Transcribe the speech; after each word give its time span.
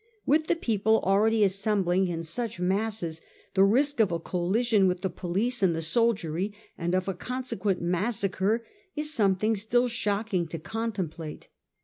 With 0.25 0.47
the 0.47 0.55
people 0.55 0.99
already 1.01 1.43
assembling 1.43 2.07
in 2.07 2.23
such 2.23 2.59
masses, 2.59 3.21
the 3.53 3.63
risk 3.63 3.99
of 3.99 4.11
a 4.11 4.17
collision 4.19 4.87
with 4.87 5.01
the 5.01 5.11
police 5.11 5.61
and 5.61 5.75
the 5.75 5.81
soldiery, 5.83 6.53
and 6.75 6.95
of 6.95 7.07
a 7.07 7.13
consequent 7.13 7.83
massacre, 7.83 8.65
is 8.95 9.13
something 9.13 9.55
still 9.55 9.87
shocking 9.87 10.47
to 10.47 10.57
contemplate. 10.57 11.49